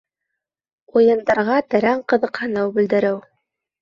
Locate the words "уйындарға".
1.01-1.59